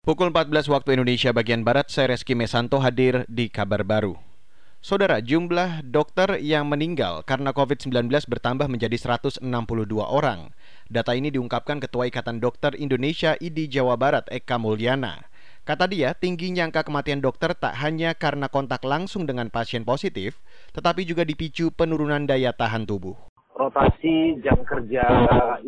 [0.00, 4.16] Pukul 14 waktu Indonesia bagian Barat, saya Reski Mesanto hadir di kabar baru.
[4.80, 9.44] Saudara, jumlah dokter yang meninggal karena COVID-19 bertambah menjadi 162
[10.00, 10.56] orang.
[10.88, 15.28] Data ini diungkapkan Ketua Ikatan Dokter Indonesia IDI Jawa Barat, Eka Mulyana.
[15.68, 20.40] Kata dia, tingginya angka kematian dokter tak hanya karena kontak langsung dengan pasien positif,
[20.72, 23.29] tetapi juga dipicu penurunan daya tahan tubuh
[23.60, 25.04] rotasi jam kerja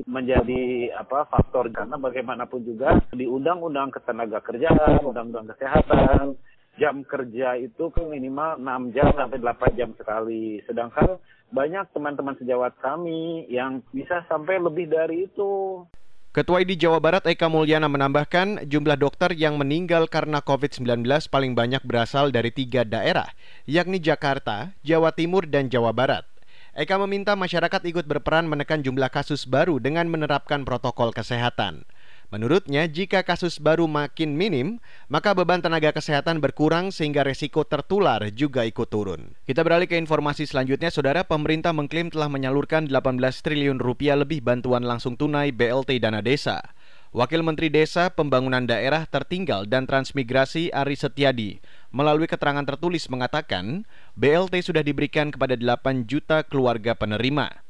[0.08, 6.40] menjadi apa faktor karena bagaimanapun juga di undang-undang ketenaga kerjaan, undang-undang kesehatan,
[6.80, 10.64] jam kerja itu kan minimal 6 jam sampai 8 jam sekali.
[10.64, 11.20] Sedangkan
[11.52, 15.84] banyak teman-teman sejawat kami yang bisa sampai lebih dari itu.
[16.32, 21.84] Ketua ID Jawa Barat Eka Mulyana menambahkan jumlah dokter yang meninggal karena COVID-19 paling banyak
[21.84, 23.28] berasal dari tiga daerah,
[23.68, 26.31] yakni Jakarta, Jawa Timur, dan Jawa Barat.
[26.72, 31.84] Eka meminta masyarakat ikut berperan menekan jumlah kasus baru dengan menerapkan protokol kesehatan.
[32.32, 34.80] Menurutnya, jika kasus baru makin minim,
[35.12, 39.36] maka beban tenaga kesehatan berkurang sehingga resiko tertular juga ikut turun.
[39.44, 41.28] Kita beralih ke informasi selanjutnya, Saudara.
[41.28, 46.72] Pemerintah mengklaim telah menyalurkan 18 triliun rupiah lebih bantuan langsung tunai BLT dana desa.
[47.12, 51.60] Wakil Menteri Desa, Pembangunan Daerah Tertinggal dan Transmigrasi Ari Setiadi
[51.92, 53.84] melalui keterangan tertulis mengatakan
[54.16, 57.62] BLT sudah diberikan kepada 8 juta keluarga penerima.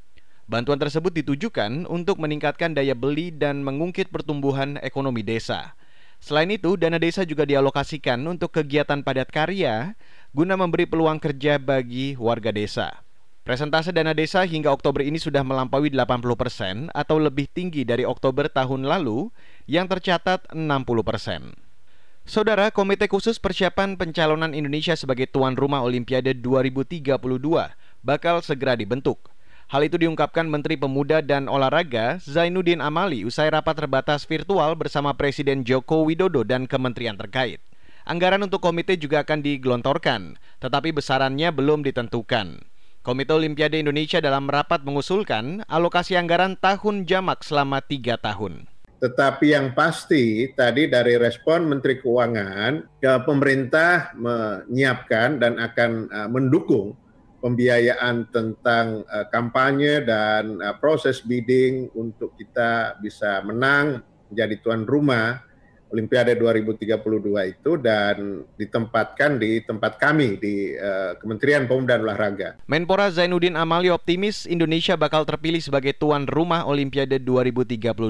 [0.46, 5.74] Bantuan tersebut ditujukan untuk meningkatkan daya beli dan mengungkit pertumbuhan ekonomi desa.
[6.22, 9.98] Selain itu, dana desa juga dialokasikan untuk kegiatan padat karya
[10.30, 13.02] guna memberi peluang kerja bagi warga desa.
[13.42, 18.46] Presentase dana desa hingga Oktober ini sudah melampaui 80 persen atau lebih tinggi dari Oktober
[18.46, 19.34] tahun lalu
[19.66, 20.62] yang tercatat 60
[21.02, 21.50] persen.
[22.22, 27.02] Saudara, Komite Khusus Persiapan Pencalonan Indonesia sebagai tuan rumah Olimpiade 2032
[28.06, 29.34] bakal segera dibentuk.
[29.66, 35.66] Hal itu diungkapkan Menteri Pemuda dan Olahraga Zainuddin Amali usai rapat terbatas virtual bersama Presiden
[35.66, 37.58] Joko Widodo dan kementerian terkait.
[38.06, 42.62] Anggaran untuk komite juga akan digelontorkan, tetapi besarannya belum ditentukan.
[43.02, 48.70] Komite Olimpiade Indonesia dalam rapat mengusulkan alokasi anggaran tahun jamak selama tiga tahun.
[49.02, 56.94] Tetapi yang pasti tadi dari respon Menteri Keuangan, pemerintah menyiapkan dan akan uh, mendukung
[57.42, 65.42] pembiayaan tentang uh, kampanye dan uh, proses bidding untuk kita bisa menang menjadi tuan rumah
[65.90, 66.88] Olimpiade 2032
[67.52, 70.72] itu dan ditempatkan di tempat kami di
[71.20, 72.56] Kementerian Pemuda dan Olahraga.
[72.64, 78.08] Menpora Zainuddin Amali optimis Indonesia bakal terpilih sebagai tuan rumah Olimpiade 2032.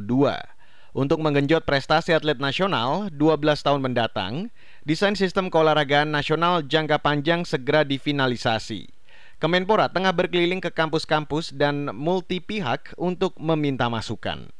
[0.92, 4.52] Untuk menggenjot prestasi atlet nasional 12 tahun mendatang,
[4.84, 8.92] desain sistem keolahragaan nasional jangka panjang segera difinalisasi.
[9.40, 14.52] Kemenpora tengah berkeliling ke kampus-kampus dan multi pihak untuk meminta masukan.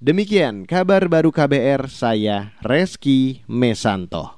[0.00, 4.37] Demikian kabar baru KBR saya Reski Mesanto.